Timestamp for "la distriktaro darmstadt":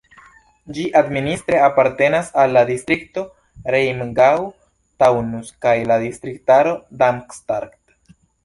5.93-8.19